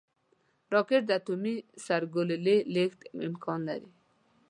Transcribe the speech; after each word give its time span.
راکټ 0.73 1.01
د 1.07 1.11
اټومي 1.19 1.55
سرګلولې 1.85 2.57
لیږد 2.75 2.99
امکان 3.27 3.59
لري 3.69 3.89